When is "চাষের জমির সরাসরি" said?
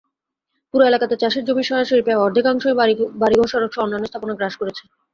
1.17-2.01